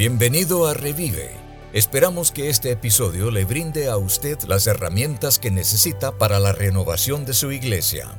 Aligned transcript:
Bienvenido 0.00 0.66
a 0.66 0.72
Revive. 0.72 1.28
Esperamos 1.74 2.32
que 2.32 2.48
este 2.48 2.72
episodio 2.72 3.30
le 3.30 3.44
brinde 3.44 3.90
a 3.90 3.98
usted 3.98 4.38
las 4.48 4.66
herramientas 4.66 5.38
que 5.38 5.50
necesita 5.50 6.16
para 6.16 6.40
la 6.40 6.54
renovación 6.54 7.26
de 7.26 7.34
su 7.34 7.52
iglesia. 7.52 8.18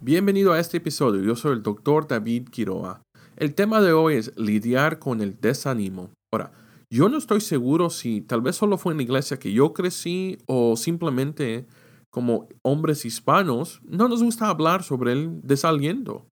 Bienvenido 0.00 0.52
a 0.52 0.60
este 0.60 0.76
episodio. 0.76 1.20
Yo 1.24 1.34
soy 1.34 1.54
el 1.54 1.64
doctor 1.64 2.06
David 2.06 2.48
Quiroa. 2.48 3.02
El 3.34 3.56
tema 3.56 3.80
de 3.80 3.92
hoy 3.92 4.14
es 4.14 4.32
lidiar 4.36 5.00
con 5.00 5.20
el 5.20 5.40
desánimo. 5.40 6.10
Ahora, 6.32 6.52
yo 6.88 7.08
no 7.08 7.18
estoy 7.18 7.40
seguro 7.40 7.90
si 7.90 8.20
tal 8.20 8.40
vez 8.40 8.54
solo 8.54 8.78
fue 8.78 8.92
en 8.92 8.98
la 8.98 9.02
iglesia 9.02 9.40
que 9.40 9.52
yo 9.52 9.72
crecí 9.72 10.38
o 10.46 10.76
simplemente 10.76 11.66
como 12.08 12.46
hombres 12.62 13.04
hispanos 13.04 13.80
no 13.82 14.06
nos 14.06 14.22
gusta 14.22 14.46
hablar 14.46 14.84
sobre 14.84 15.10
el 15.10 15.40
desaliento. 15.42 16.28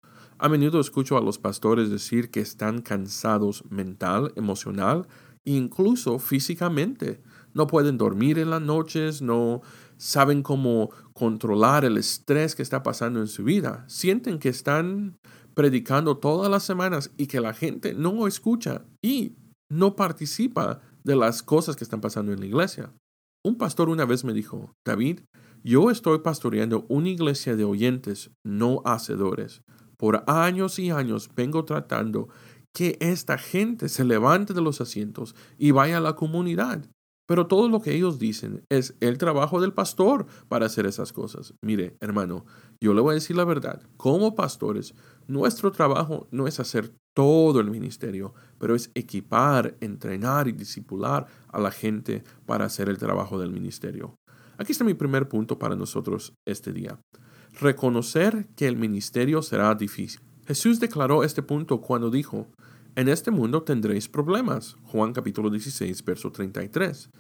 A 0.45 0.49
menudo 0.51 0.79
escucho 0.79 1.17
a 1.17 1.23
los 1.23 1.39
pastores 1.39 1.89
decir 1.89 2.31
que 2.31 2.41
están 2.41 2.83
cansados 2.83 3.65
mental, 3.71 4.31
emocional 4.37 5.09
e 5.47 5.53
incluso 5.53 6.19
físicamente. 6.19 7.23
No 7.55 7.67
pueden 7.67 7.97
dormir 7.97 8.39
en 8.39 8.51
las 8.51 8.61
noches, 8.61 9.23
no 9.23 9.63
saben 9.97 10.43
cómo 10.43 10.91
controlar 11.15 11.87
el 11.87 11.97
estrés 11.97 12.55
que 12.55 12.61
está 12.61 12.83
pasando 12.83 13.21
en 13.21 13.27
su 13.27 13.43
vida. 13.43 13.87
Sienten 13.89 14.39
que 14.39 14.51
están 14.51 15.17
predicando 15.55 16.19
todas 16.19 16.51
las 16.51 16.63
semanas 16.63 17.11
y 17.17 17.27
que 17.27 17.41
la 17.41 17.55
gente 17.55 17.95
no 17.95 18.27
escucha 18.27 18.85
y 19.01 19.37
no 19.71 19.97
participa 19.97 20.83
de 21.05 21.17
las 21.17 21.43
cosas 21.43 21.75
que 21.75 21.85
están 21.85 22.03
pasando 22.03 22.35
en 22.35 22.41
la 22.41 22.47
iglesia. 22.47 22.93
Un 23.43 23.57
pastor 23.57 23.89
una 23.89 24.05
vez 24.05 24.25
me 24.25 24.35
dijo, 24.35 24.75
David, 24.85 25.21
yo 25.63 25.91
estoy 25.91 26.19
pastoreando 26.19 26.85
una 26.91 27.09
iglesia 27.09 27.57
de 27.57 27.65
oyentes, 27.65 28.31
no 28.45 28.83
hacedores. 28.85 29.63
Por 30.05 30.23
años 30.27 30.79
y 30.79 30.91
años 30.91 31.31
vengo 31.35 31.65
tratando 31.65 32.29
que 32.75 32.99
esta 33.01 33.39
gente 33.39 33.89
se 33.89 34.05
levante 34.05 34.53
de 34.53 34.61
los 34.61 34.83
asientos 34.83 35.35
y 35.57 35.71
vaya 35.71 35.97
a 35.97 36.03
la 36.03 36.15
comunidad. 36.15 36.85
Pero 37.27 37.47
todo 37.47 37.71
lo 37.71 37.81
que 37.81 37.95
ellos 37.95 38.19
dicen 38.19 38.67
es 38.69 38.99
el 39.01 39.17
trabajo 39.17 39.63
del 39.63 39.73
pastor 39.73 40.27
para 40.47 40.67
hacer 40.67 40.85
esas 40.85 41.15
cosas. 41.15 41.55
Mire, 41.63 41.97
hermano, 42.01 42.45
yo 42.83 42.93
le 42.93 43.01
voy 43.01 43.13
a 43.13 43.15
decir 43.15 43.35
la 43.35 43.47
verdad. 43.47 43.81
Como 43.97 44.35
pastores, 44.35 44.95
nuestro 45.27 45.73
trabajo 45.73 46.29
no 46.31 46.47
es 46.47 46.61
hacer 46.61 46.93
todo 47.15 47.59
el 47.61 47.71
ministerio, 47.71 48.35
pero 48.59 48.75
es 48.75 48.91
equipar, 48.95 49.79
entrenar 49.81 50.49
y 50.49 50.53
discipular 50.53 51.29
a 51.49 51.59
la 51.59 51.71
gente 51.71 52.25
para 52.45 52.67
hacer 52.67 52.91
el 52.91 52.99
trabajo 52.99 53.39
del 53.39 53.53
ministerio. 53.53 54.17
Aquí 54.59 54.73
está 54.73 54.85
mi 54.85 54.93
primer 54.93 55.31
punto 55.31 55.59
para 55.59 55.77
nosotros 55.77 56.35
este 56.47 56.75
día 56.75 57.01
reconocer 57.61 58.47
que 58.57 58.67
el 58.67 58.77
ministerio 58.77 59.43
será 59.43 59.75
difícil. 59.75 60.21
Jesús 60.47 60.81
declaró 60.81 61.25
este 61.25 61.43
punto 61.43 61.81
cuando 61.81 62.11
dijo, 62.11 62.49
en 62.97 63.09
este 63.09 63.31
mundo 63.31 63.63
tendréis 63.63 64.09
problemas. 64.09 64.77
Juan 64.85 65.13
capítulo 65.13 65.51
16, 65.51 66.05
verso 66.05 66.31
33. 66.31 67.11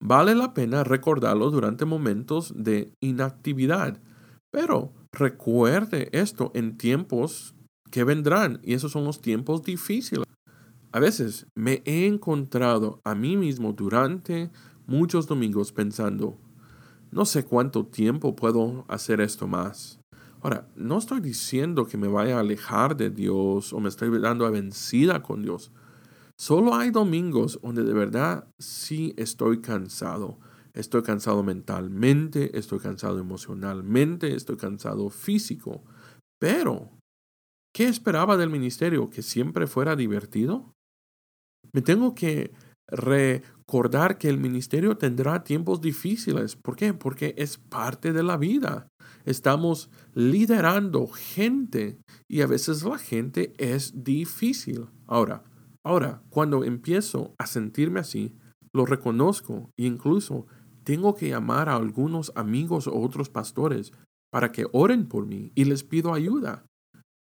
Vale 0.00 0.34
la 0.34 0.52
pena 0.52 0.84
recordarlo 0.84 1.50
durante 1.50 1.84
momentos 1.84 2.52
de 2.54 2.92
inactividad, 3.00 3.98
pero 4.50 4.92
recuerde 5.12 6.10
esto 6.12 6.50
en 6.54 6.76
tiempos 6.76 7.54
que 7.90 8.04
vendrán, 8.04 8.60
y 8.62 8.74
esos 8.74 8.92
son 8.92 9.04
los 9.04 9.20
tiempos 9.20 9.62
difíciles. 9.62 10.26
A 10.92 11.00
veces 11.00 11.46
me 11.54 11.82
he 11.86 12.06
encontrado 12.06 13.00
a 13.04 13.14
mí 13.14 13.36
mismo 13.36 13.72
durante 13.72 14.50
muchos 14.86 15.26
domingos 15.26 15.72
pensando, 15.72 16.36
no 17.16 17.24
sé 17.24 17.46
cuánto 17.46 17.86
tiempo 17.86 18.36
puedo 18.36 18.84
hacer 18.88 19.22
esto 19.22 19.46
más. 19.46 19.98
Ahora, 20.42 20.68
no 20.76 20.98
estoy 20.98 21.20
diciendo 21.20 21.86
que 21.86 21.96
me 21.96 22.08
vaya 22.08 22.36
a 22.36 22.40
alejar 22.40 22.94
de 22.94 23.08
Dios 23.08 23.72
o 23.72 23.80
me 23.80 23.88
estoy 23.88 24.10
dando 24.20 24.44
a 24.44 24.50
vencida 24.50 25.22
con 25.22 25.40
Dios. 25.40 25.72
Solo 26.36 26.74
hay 26.74 26.90
domingos 26.90 27.58
donde 27.62 27.84
de 27.84 27.94
verdad 27.94 28.46
sí 28.58 29.14
estoy 29.16 29.62
cansado. 29.62 30.38
Estoy 30.74 31.02
cansado 31.04 31.42
mentalmente, 31.42 32.58
estoy 32.58 32.80
cansado 32.80 33.18
emocionalmente, 33.18 34.34
estoy 34.34 34.58
cansado 34.58 35.08
físico. 35.08 35.84
Pero, 36.38 36.90
¿qué 37.72 37.88
esperaba 37.88 38.36
del 38.36 38.50
ministerio? 38.50 39.08
¿Que 39.08 39.22
siempre 39.22 39.66
fuera 39.66 39.96
divertido? 39.96 40.74
Me 41.72 41.80
tengo 41.80 42.14
que 42.14 42.52
recordar 42.88 44.18
que 44.18 44.28
el 44.28 44.38
ministerio 44.38 44.96
tendrá 44.96 45.42
tiempos 45.44 45.80
difíciles. 45.80 46.56
¿Por 46.56 46.76
qué? 46.76 46.94
Porque 46.94 47.34
es 47.36 47.58
parte 47.58 48.12
de 48.12 48.22
la 48.22 48.36
vida. 48.36 48.88
Estamos 49.24 49.90
liderando 50.14 51.08
gente 51.08 51.98
y 52.28 52.42
a 52.42 52.46
veces 52.46 52.84
la 52.84 52.98
gente 52.98 53.52
es 53.58 54.04
difícil. 54.04 54.86
Ahora, 55.06 55.42
ahora, 55.84 56.22
cuando 56.30 56.64
empiezo 56.64 57.34
a 57.38 57.46
sentirme 57.46 58.00
así, 58.00 58.36
lo 58.72 58.86
reconozco 58.86 59.70
e 59.76 59.84
incluso 59.84 60.46
tengo 60.84 61.16
que 61.16 61.30
llamar 61.30 61.68
a 61.68 61.76
algunos 61.76 62.30
amigos 62.36 62.86
o 62.86 62.96
otros 63.00 63.28
pastores 63.28 63.92
para 64.30 64.52
que 64.52 64.66
oren 64.72 65.08
por 65.08 65.26
mí 65.26 65.50
y 65.54 65.64
les 65.64 65.82
pido 65.82 66.14
ayuda. 66.14 66.66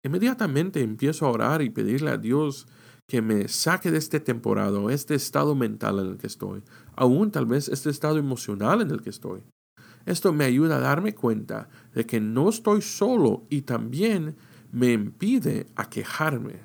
Inmediatamente 0.05 0.83
empiezo 0.83 1.27
a 1.27 1.31
orar 1.31 1.63
y 1.63 1.71
pedirle 1.71 2.11
a 2.11 2.19
Dios 2.19 2.67
que 3.07 3.23
me 3.23 3.49
saque 3.49 3.91
de 3.91 3.99
este 3.99 4.21
temporada, 4.21 4.81
este 4.93 5.15
estado 5.15 5.55
mental 5.55 5.99
en 5.99 6.07
el 6.13 6.17
que 6.17 6.27
estoy, 6.27 6.63
aún 6.97 7.31
tal 7.31 7.47
vez 7.47 7.69
este 7.69 7.91
estado 7.91 8.19
emocional 8.19 8.81
en 8.81 8.91
el 8.91 9.03
que 9.03 9.11
estoy. 9.11 9.43
Esto 10.07 10.33
me 10.33 10.45
ayuda 10.45 10.77
a 10.77 10.81
darme 10.81 11.15
cuenta 11.15 11.69
de 11.95 12.05
que 12.05 12.21
no 12.21 12.49
estoy 12.49 12.83
solo 12.83 13.45
y 13.49 13.63
también 13.63 14.37
me 14.71 14.93
impide 14.93 15.67
a 15.77 15.89
quejarme. 15.89 16.61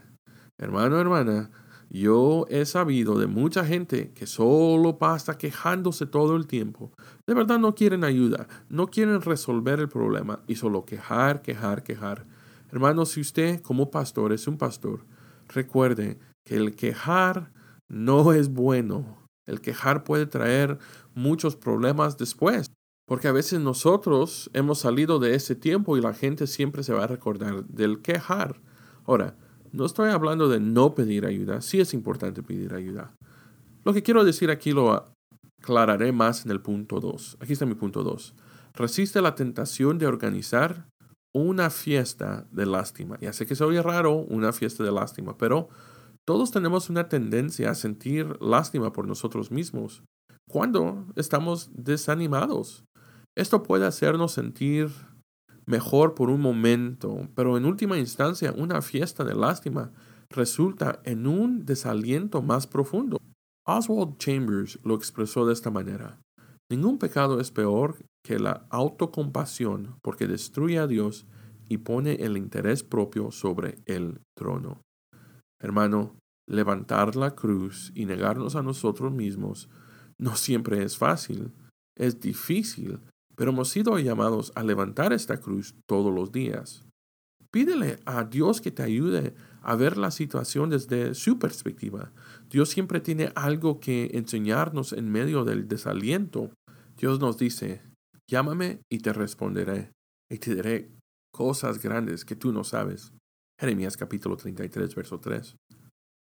Hermano, 0.58 1.00
hermana, 1.00 1.52
yo 1.90 2.46
he 2.50 2.66
sabido 2.66 3.18
de 3.18 3.28
mucha 3.28 3.66
gente 3.66 4.12
que 4.14 4.28
solo 4.28 4.98
pasa 4.98 5.38
quejándose 5.38 6.06
todo 6.06 6.36
el 6.36 6.48
tiempo. 6.48 6.92
De 7.26 7.34
verdad 7.34 7.60
no 7.60 7.76
quieren 7.76 8.04
ayuda, 8.04 8.48
no 8.70 8.88
quieren 8.88 9.22
resolver 9.22 9.80
el 9.80 9.90
problema 9.90 10.42
y 10.48 10.56
solo 10.56 10.86
quejar, 10.86 11.42
quejar, 11.42 11.84
quejar. 11.84 12.26
Hermano, 12.72 13.06
si 13.06 13.22
usted 13.22 13.62
como 13.62 13.90
pastor 13.90 14.34
es 14.34 14.48
un 14.48 14.58
pastor, 14.58 15.06
recuerde 15.50 16.18
que 16.46 16.56
el 16.56 16.76
quejar 16.76 17.52
no 17.90 18.34
es 18.34 18.50
bueno. 18.50 19.18
El 19.46 19.62
quejar 19.62 20.04
puede 20.04 20.26
traer 20.26 20.78
muchos 21.14 21.56
problemas 21.56 22.18
después, 22.18 22.68
porque 23.06 23.28
a 23.28 23.32
veces 23.32 23.59
nosotros 23.59 24.50
hemos 24.54 24.80
salido 24.80 25.20
de 25.20 25.36
ese 25.36 25.56
tiempo 25.56 25.98
y 25.98 26.02
la 26.02 26.14
gente 26.14 26.48
siempre 26.48 26.84
se 26.84 26.94
va 26.94 27.04
a 27.04 27.08
recordar 27.08 27.66
del 27.66 28.02
quejar. 28.02 28.62
Ahora, 29.06 29.36
no 29.72 29.86
estoy 29.86 30.09
hablando 30.12 30.50
de 30.50 30.59
no 30.59 30.96
pedir 30.96 31.26
ayuda, 31.26 31.62
sí 31.62 31.80
es 31.80 31.94
importante 31.94 32.44
pedir 32.44 32.74
ayuda. 32.74 33.16
Lo 33.84 33.94
que 33.94 34.04
quiero 34.04 34.24
decir 34.24 34.52
aquí 34.52 34.72
lo 34.72 35.06
aclararé 35.62 36.12
más 36.12 36.46
en 36.46 36.52
el 36.52 36.62
punto 36.62 37.00
2. 37.00 37.38
Aquí 37.40 37.54
está 37.54 37.66
mi 37.66 37.76
punto 37.76 38.04
2. 38.04 38.36
Resiste 38.74 39.22
la 39.22 39.36
tentación 39.36 39.98
de 39.98 40.08
organizar 40.08 40.89
una 41.34 41.69
fiesta 41.69 42.47
de 42.51 42.66
lástima. 42.66 43.17
Ya 43.19 43.34
sé 43.34 43.45
que 43.45 43.56
se 43.56 43.63
oye 43.63 43.81
raro, 43.81 44.16
una 44.16 44.51
fiesta 44.53 44.84
de 44.84 44.91
lástima, 44.91 45.38
pero 45.38 45.69
todos 46.25 46.51
tenemos 46.51 46.90
una 46.90 47.09
tendencia 47.09 47.72
a 47.72 47.75
sentir 47.75 48.38
lástima 48.41 48.94
por 48.94 49.07
nosotros 49.07 49.51
mismos 49.51 50.03
cuando 50.50 51.06
estamos 51.16 51.69
desanimados. 51.73 52.84
Esto 53.38 53.63
puede 53.63 53.85
hacernos 53.85 54.34
sentir 54.34 54.90
mejor 55.66 56.16
por 56.16 56.29
un 56.29 56.41
momento, 56.41 57.29
pero 57.35 57.57
en 57.57 57.66
última 57.66 57.97
instancia 57.97 58.53
una 58.57 58.81
fiesta 58.81 59.23
de 59.23 59.35
lástima 59.35 59.91
resulta 60.29 61.00
en 61.03 61.28
un 61.28 61.66
desaliento 61.66 62.41
más 62.41 62.67
profundo. 62.67 63.17
Oswald 63.66 64.17
Chambers 64.17 64.79
lo 64.84 64.96
expresó 64.96 65.46
de 65.46 65.53
esta 65.53 65.69
manera. 65.69 66.19
Ningún 66.72 66.97
pecado 66.97 67.40
es 67.40 67.51
peor 67.51 67.97
que 68.24 68.40
la 68.40 68.66
autocompasión 68.69 69.97
porque 70.02 70.28
destruye 70.28 70.80
a 70.80 70.88
Dios 70.88 71.25
y 71.68 71.78
pone 71.78 72.16
el 72.16 72.38
interés 72.38 72.84
propio 72.84 73.31
sobre 73.31 73.78
el 73.85 74.22
trono. 74.35 74.81
Hermano, 75.61 76.16
levantar 76.47 77.16
la 77.16 77.35
cruz 77.35 77.91
y 77.96 78.05
negarnos 78.05 78.55
a 78.55 78.64
nosotros 78.64 79.11
mismos 79.11 79.70
no 80.17 80.35
siempre 80.35 80.84
es 80.84 80.97
fácil, 80.97 81.52
es 81.97 82.20
difícil, 82.20 82.99
pero 83.35 83.52
hemos 83.52 83.70
sido 83.70 83.97
llamados 83.99 84.52
a 84.55 84.64
levantar 84.64 85.14
esta 85.14 85.40
cruz 85.40 85.76
todos 85.88 86.14
los 86.14 86.32
días. 86.32 86.84
Pídele 87.52 87.99
a 88.05 88.26
Dios 88.26 88.61
que 88.61 88.72
te 88.72 88.84
ayude 88.84 89.34
a 89.61 89.76
ver 89.76 89.97
la 89.97 90.11
situación 90.11 90.70
desde 90.70 91.16
su 91.16 91.40
perspectiva. 91.40 92.11
Dios 92.49 92.70
siempre 92.70 92.99
tiene 92.99 93.32
algo 93.35 93.79
que 93.79 94.11
enseñarnos 94.14 94.94
en 94.94 95.09
medio 95.09 95.46
del 95.46 95.67
desaliento. 95.67 96.52
Dios 96.97 97.20
nos 97.20 97.38
dice, 97.38 97.82
llámame 98.29 98.81
y 98.90 98.99
te 98.99 99.11
responderé, 99.11 99.91
y 100.31 100.37
te 100.37 100.55
diré 100.55 100.91
cosas 101.34 101.81
grandes 101.81 102.26
que 102.26 102.35
tú 102.35 102.53
no 102.53 102.64
sabes. 102.64 103.11
Jeremías 103.59 103.97
capítulo 103.97 104.37
33, 104.37 104.96
verso 104.96 105.20
3. 105.20 105.55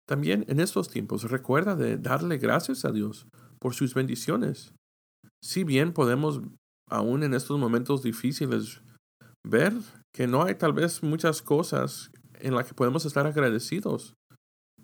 También 0.06 0.44
en 0.48 0.60
estos 0.60 0.88
tiempos 0.88 1.28
recuerda 1.30 1.74
de 1.74 1.96
darle 1.96 2.38
gracias 2.38 2.84
a 2.84 2.92
Dios 2.92 3.26
por 3.58 3.74
sus 3.74 3.94
bendiciones. 3.94 4.72
Si 5.42 5.64
bien 5.64 5.92
podemos, 5.92 6.40
aún 6.88 7.24
en 7.24 7.34
estos 7.34 7.58
momentos 7.58 8.02
difíciles, 8.02 8.82
ver 9.44 9.72
que 10.14 10.26
no 10.26 10.44
hay 10.44 10.54
tal 10.54 10.72
vez 10.72 11.02
muchas 11.02 11.42
cosas 11.42 12.10
en 12.34 12.54
las 12.54 12.66
que 12.66 12.74
podemos 12.74 13.04
estar 13.06 13.26
agradecidos. 13.26 14.14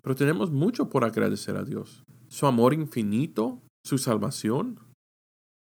pero 0.01 0.15
tenemos 0.15 0.51
mucho 0.51 0.89
por 0.89 1.05
agradecer 1.05 1.55
a 1.55 1.63
Dios. 1.63 2.03
Su 2.27 2.45
amor 2.45 2.73
infinito, 2.73 3.61
su 3.85 3.97
salvación. 3.97 4.77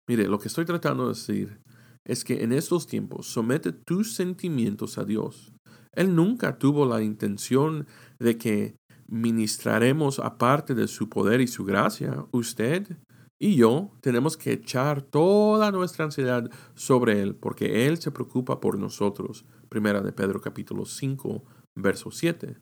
Mire, 0.09 0.27
lo 0.29 0.39
que 0.39 0.49
estoy 0.49 0.65
tratando 0.65 1.05
de 1.05 1.11
decir 1.11 1.61
es 2.05 2.25
que 2.25 2.43
en 2.43 2.53
estos 2.53 2.87
tiempos 2.87 3.27
somete 3.27 3.73
tus 3.73 4.15
sentimientos 4.15 4.99
a 4.99 5.05
Dios. 5.05 5.53
Él 5.93 6.15
nunca 6.15 6.59
tuvo 6.59 6.87
la 6.87 7.03
intención 7.03 7.87
de 8.19 8.39
que 8.39 8.77
ministraremos 9.07 10.19
aparte 10.19 10.75
de 10.75 10.89
su 10.89 11.09
poder 11.09 11.41
y 11.41 11.47
su 11.47 11.65
gracia. 11.65 12.27
Usted 12.33 12.99
y 13.39 13.57
yo 13.57 13.91
tenemos 14.01 14.37
que 14.37 14.53
echar 14.53 15.03
toda 15.03 15.71
nuestra 15.71 16.05
ansiedad 16.05 16.49
sobre 16.75 17.21
Él, 17.21 17.35
porque 17.35 17.87
Él 17.87 17.99
se 17.99 18.11
preocupa 18.11 18.61
por 18.61 18.79
nosotros. 18.79 19.45
Primera 19.69 20.01
de 20.01 20.13
Pedro 20.13 20.41
capítulo 20.41 20.85
5, 20.87 21.45
verso 21.77 22.11
7. 22.11 22.59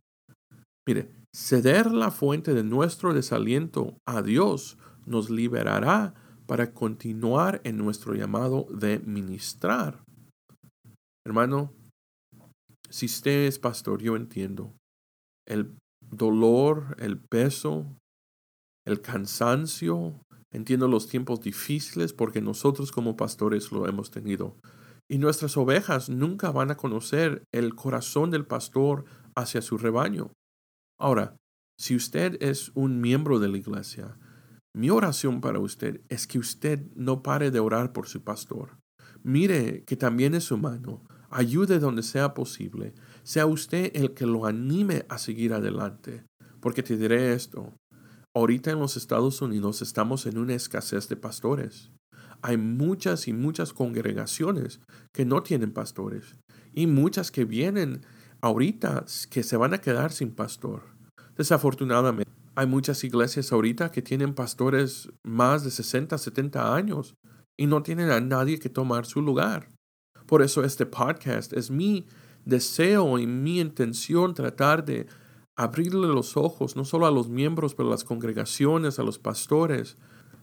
Mire, 0.86 1.12
ceder 1.34 1.92
la 1.92 2.10
fuente 2.10 2.54
de 2.54 2.64
nuestro 2.64 3.14
desaliento 3.14 3.98
a 4.06 4.22
Dios 4.22 4.78
nos 5.06 5.30
liberará 5.30 6.14
para 6.50 6.74
continuar 6.74 7.60
en 7.62 7.76
nuestro 7.76 8.12
llamado 8.12 8.66
de 8.72 8.98
ministrar. 8.98 10.02
Hermano, 11.24 11.72
si 12.88 13.06
usted 13.06 13.46
es 13.46 13.60
pastor, 13.60 14.02
yo 14.02 14.16
entiendo. 14.16 14.74
El 15.46 15.76
dolor, 16.00 16.96
el 16.98 17.20
peso, 17.20 17.86
el 18.84 19.00
cansancio, 19.00 20.20
entiendo 20.52 20.88
los 20.88 21.06
tiempos 21.06 21.40
difíciles 21.40 22.12
porque 22.12 22.40
nosotros 22.40 22.90
como 22.90 23.16
pastores 23.16 23.70
lo 23.70 23.86
hemos 23.86 24.10
tenido. 24.10 24.56
Y 25.08 25.18
nuestras 25.18 25.56
ovejas 25.56 26.08
nunca 26.08 26.50
van 26.50 26.72
a 26.72 26.76
conocer 26.76 27.44
el 27.54 27.76
corazón 27.76 28.32
del 28.32 28.44
pastor 28.44 29.04
hacia 29.36 29.62
su 29.62 29.78
rebaño. 29.78 30.32
Ahora, 30.98 31.36
si 31.78 31.94
usted 31.94 32.42
es 32.42 32.72
un 32.74 33.00
miembro 33.00 33.38
de 33.38 33.46
la 33.46 33.58
iglesia, 33.58 34.18
mi 34.72 34.90
oración 34.90 35.40
para 35.40 35.58
usted 35.58 36.00
es 36.08 36.26
que 36.26 36.38
usted 36.38 36.80
no 36.94 37.22
pare 37.22 37.50
de 37.50 37.58
orar 37.58 37.92
por 37.92 38.06
su 38.06 38.22
pastor. 38.22 38.78
Mire 39.22 39.84
que 39.84 39.96
también 39.96 40.34
es 40.34 40.52
humano, 40.52 41.02
ayude 41.28 41.80
donde 41.80 42.02
sea 42.02 42.34
posible, 42.34 42.94
sea 43.24 43.46
usted 43.46 43.90
el 43.94 44.14
que 44.14 44.26
lo 44.26 44.46
anime 44.46 45.06
a 45.08 45.18
seguir 45.18 45.54
adelante. 45.54 46.24
Porque 46.60 46.82
te 46.82 46.96
diré 46.96 47.32
esto, 47.32 47.74
ahorita 48.34 48.70
en 48.70 48.78
los 48.78 48.96
Estados 48.96 49.42
Unidos 49.42 49.82
estamos 49.82 50.26
en 50.26 50.38
una 50.38 50.54
escasez 50.54 51.08
de 51.08 51.16
pastores. 51.16 51.90
Hay 52.42 52.56
muchas 52.56 53.26
y 53.28 53.32
muchas 53.32 53.72
congregaciones 53.72 54.80
que 55.12 55.24
no 55.24 55.42
tienen 55.42 55.72
pastores 55.72 56.36
y 56.72 56.86
muchas 56.86 57.30
que 57.30 57.44
vienen 57.44 58.02
ahorita 58.40 59.04
que 59.30 59.42
se 59.42 59.56
van 59.56 59.74
a 59.74 59.80
quedar 59.80 60.12
sin 60.12 60.30
pastor. 60.30 60.82
Desafortunadamente, 61.36 62.30
hay 62.60 62.66
muchas 62.66 63.04
iglesias 63.04 63.52
ahorita 63.52 63.90
que 63.90 64.02
tienen 64.02 64.34
pastores 64.34 65.08
más 65.22 65.64
de 65.64 65.70
60, 65.70 66.18
70 66.18 66.74
años 66.74 67.14
y 67.56 67.66
no 67.66 67.82
tienen 67.82 68.10
a 68.10 68.20
nadie 68.20 68.58
que 68.58 68.68
tomar 68.68 69.06
su 69.06 69.22
lugar. 69.22 69.70
Por 70.26 70.42
eso 70.42 70.62
este 70.62 70.84
podcast 70.84 71.54
es 71.54 71.70
mi 71.70 72.04
deseo 72.44 73.18
y 73.18 73.26
mi 73.26 73.60
intención 73.60 74.34
tratar 74.34 74.84
de 74.84 75.06
abrirle 75.56 76.08
los 76.08 76.36
ojos 76.36 76.76
no 76.76 76.84
solo 76.84 77.06
a 77.06 77.10
los 77.10 77.30
miembros, 77.30 77.74
pero 77.74 77.88
a 77.88 77.92
las 77.92 78.04
congregaciones, 78.04 78.98
a 78.98 79.04
los 79.04 79.18
pastores, 79.18 79.96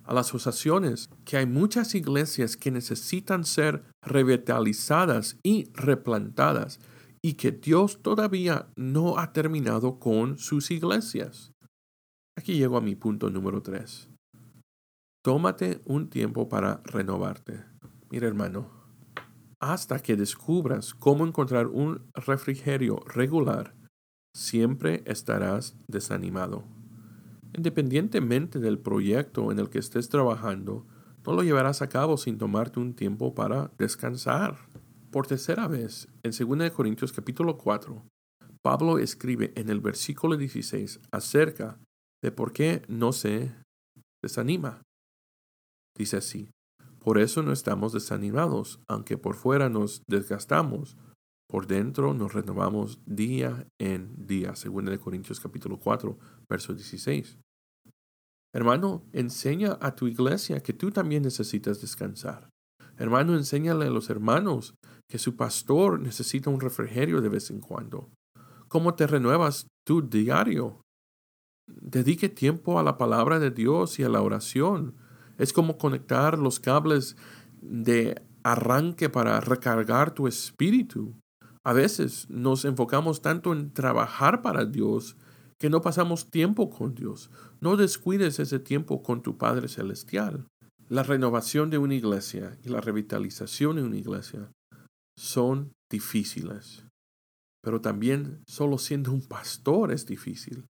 a 0.04 0.12
las 0.12 0.30
asociaciones, 0.30 1.12
que 1.24 1.38
hay 1.38 1.46
muchas 1.46 1.94
iglesias 1.94 2.58
que 2.58 2.72
necesitan 2.72 3.46
ser 3.46 3.84
revitalizadas 4.02 5.38
y 5.44 5.70
replantadas 5.76 6.80
y 7.22 7.34
que 7.34 7.52
Dios 7.52 8.00
todavía 8.02 8.70
no 8.76 9.20
ha 9.20 9.34
terminado 9.34 10.00
con 10.00 10.40
sus 10.40 10.72
iglesias. 10.72 11.54
Aquí 12.38 12.54
llego 12.54 12.78
a 12.78 12.82
mi 12.82 12.94
punto 12.94 13.32
número 13.32 13.64
3. 13.64 14.10
Tómate 15.26 15.82
un 15.86 16.08
tiempo 16.08 16.48
para 16.48 16.82
renovarte. 16.86 17.66
Mira 18.12 18.28
hermano, 18.28 18.70
hasta 19.60 19.98
que 19.98 20.16
descubras 20.16 20.94
cómo 20.94 21.26
encontrar 21.26 21.66
un 21.66 22.06
refrigerio 22.14 23.00
regular, 23.08 23.74
siempre 24.36 25.02
estarás 25.08 25.76
desanimado. 25.88 26.64
Independientemente 27.56 28.60
del 28.60 28.78
proyecto 28.78 29.52
en 29.52 29.58
el 29.58 29.72
que 29.72 29.80
estés 29.80 30.08
trabajando, 30.08 30.86
no 31.26 31.34
lo 31.34 31.42
llevarás 31.42 31.82
a 31.82 31.90
cabo 31.90 32.18
sin 32.18 32.38
tomarte 32.38 32.80
un 32.80 32.94
tiempo 32.94 33.34
para 33.34 33.72
descansar. 33.80 34.60
Por 35.10 35.26
tercera 35.26 35.68
vez, 35.68 36.08
en 36.22 36.32
2 36.32 36.70
Corintios 36.70 37.12
capítulo 37.12 37.58
4, 37.58 38.06
Pablo 38.62 39.00
escribe 39.00 39.54
en 39.56 39.70
el 39.70 39.80
versículo 39.80 40.38
16 40.38 41.00
acerca 41.12 41.80
de 42.22 42.32
por 42.32 42.54
qué 42.54 42.84
no 42.88 43.12
se 43.14 43.54
desanima. 44.24 44.82
Dice 45.98 46.18
así, 46.18 46.50
por 47.00 47.18
eso 47.18 47.42
no 47.44 47.52
estamos 47.52 47.94
desanimados, 47.94 48.80
aunque 48.88 49.18
por 49.18 49.36
fuera 49.36 49.70
nos 49.70 50.04
desgastamos, 50.08 50.98
por 51.48 51.68
dentro 51.68 52.14
nos 52.14 52.34
renovamos 52.34 53.00
día 53.06 53.68
en 53.80 54.28
día, 54.28 54.56
según 54.56 54.90
el 54.90 55.00
Corintios 55.00 55.40
capítulo 55.40 55.80
4, 55.80 56.18
verso 56.50 56.74
16. 56.74 57.40
Hermano, 58.54 59.06
enseña 59.14 59.78
a 59.82 59.96
tu 59.96 60.08
iglesia 60.08 60.62
que 60.62 60.74
tú 60.74 60.92
también 60.92 61.24
necesitas 61.24 61.80
descansar. 61.80 62.50
Hermano, 62.98 63.36
enséñale 63.36 63.86
a 63.86 63.92
los 63.92 64.10
hermanos 64.10 64.76
que 65.08 65.20
su 65.20 65.36
pastor 65.36 66.00
necesita 66.00 66.50
un 66.50 66.60
refrigerio 66.60 67.22
de 67.22 67.30
vez 67.30 67.52
en 67.52 67.62
cuando. 67.62 68.10
¿Cómo 68.68 68.96
te 68.96 69.08
renuevas 69.08 69.68
tu 69.86 70.02
diario? 70.02 70.82
Dedique 71.68 72.30
tiempo 72.30 72.80
a 72.80 72.84
la 72.84 72.98
palabra 72.98 73.40
de 73.40 73.52
Dios 73.52 74.00
y 74.00 74.04
a 74.04 74.10
la 74.10 74.22
oración. 74.22 74.96
Es 75.38 75.54
como 75.54 75.78
conectar 75.78 76.40
los 76.40 76.60
cables 76.60 77.18
de 77.62 78.22
arranque 78.44 79.10
para 79.10 79.40
recargar 79.42 80.14
tu 80.14 80.28
espíritu. 80.28 81.20
A 81.64 81.74
veces 81.74 82.30
nos 82.30 82.64
enfocamos 82.66 83.22
tanto 83.22 83.52
en 83.52 83.74
trabajar 83.74 84.42
para 84.42 84.66
Dios 84.66 85.18
que 85.58 85.70
no 85.70 85.82
pasamos 85.82 86.30
tiempo 86.30 86.70
con 86.70 86.96
Dios. 86.96 87.30
No 87.60 87.76
descuides 87.76 88.40
ese 88.40 88.60
tiempo 88.60 89.04
con 89.04 89.22
tu 89.22 89.38
Padre 89.38 89.68
Celestial. 89.68 90.48
La 90.88 91.04
renovación 91.04 91.70
de 91.70 91.78
una 91.78 91.96
iglesia 91.96 92.58
y 92.64 92.70
la 92.70 92.80
revitalización 92.80 93.76
de 93.76 93.84
una 93.84 93.98
iglesia 93.98 94.52
son 95.18 95.74
difíciles. 95.90 96.86
Pero 97.62 97.82
también 97.82 98.44
solo 98.48 98.78
siendo 98.78 99.12
un 99.12 99.22
pastor 99.22 99.92
es 99.92 100.06
difícil. 100.06 100.66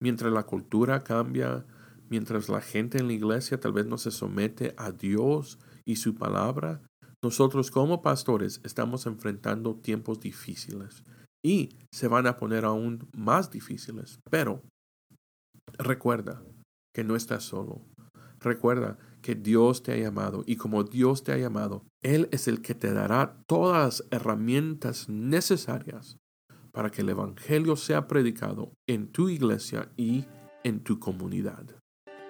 Mientras 0.00 0.32
la 0.32 0.44
cultura 0.44 1.02
cambia, 1.02 1.64
mientras 2.08 2.48
la 2.48 2.60
gente 2.60 2.98
en 2.98 3.06
la 3.06 3.14
iglesia 3.14 3.58
tal 3.58 3.72
vez 3.72 3.86
no 3.86 3.98
se 3.98 4.10
somete 4.10 4.74
a 4.76 4.92
Dios 4.92 5.58
y 5.84 5.96
su 5.96 6.14
palabra, 6.14 6.82
nosotros 7.22 7.70
como 7.70 8.02
pastores 8.02 8.60
estamos 8.64 9.06
enfrentando 9.06 9.76
tiempos 9.76 10.20
difíciles 10.20 11.02
y 11.44 11.70
se 11.92 12.08
van 12.08 12.26
a 12.26 12.36
poner 12.36 12.64
aún 12.64 13.08
más 13.16 13.50
difíciles. 13.50 14.20
Pero 14.30 14.62
recuerda 15.78 16.42
que 16.94 17.04
no 17.04 17.16
estás 17.16 17.44
solo. 17.44 17.82
Recuerda 18.38 18.98
que 19.22 19.34
Dios 19.34 19.82
te 19.82 19.92
ha 19.92 19.96
llamado 19.96 20.44
y 20.46 20.56
como 20.56 20.84
Dios 20.84 21.24
te 21.24 21.32
ha 21.32 21.38
llamado, 21.38 21.84
Él 22.02 22.28
es 22.32 22.48
el 22.48 22.62
que 22.62 22.74
te 22.74 22.92
dará 22.92 23.42
todas 23.48 24.00
las 24.00 24.08
herramientas 24.10 25.08
necesarias 25.08 26.18
para 26.76 26.90
que 26.90 27.00
el 27.00 27.08
Evangelio 27.08 27.74
sea 27.74 28.06
predicado 28.06 28.74
en 28.86 29.10
tu 29.10 29.30
iglesia 29.30 29.88
y 29.96 30.26
en 30.62 30.84
tu 30.84 31.00
comunidad. 31.00 31.64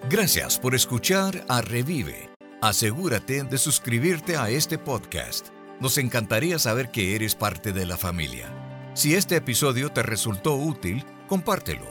Gracias 0.09 0.61
por 0.61 0.77
escuchar 0.77 1.45
a 1.49 1.63
Revive. 1.63 2.31
Asegúrate 2.63 3.43
de 3.43 3.59
suscribirte 3.59 4.37
a 4.37 4.49
este 4.49 4.79
podcast. 4.79 5.49
Nos 5.81 5.99
encantaría 5.99 6.61
saber 6.61 6.93
que 6.93 7.17
eres 7.17 7.35
parte 7.35 7.73
de 7.73 7.87
la 7.87 7.97
familia. 7.97 8.93
Si 8.95 9.17
este 9.17 9.35
episodio 9.35 9.91
te 9.91 10.05
resultó 10.05 10.55
útil, 10.55 11.05
compártelo. 11.27 11.87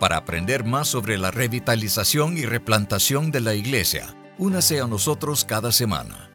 Para 0.00 0.16
aprender 0.16 0.64
más 0.64 0.88
sobre 0.88 1.16
la 1.16 1.30
revitalización 1.30 2.36
y 2.36 2.44
replantación 2.44 3.30
de 3.30 3.40
la 3.40 3.54
iglesia, 3.54 4.16
únase 4.36 4.80
a 4.80 4.88
nosotros 4.88 5.44
cada 5.44 5.70
semana. 5.70 6.29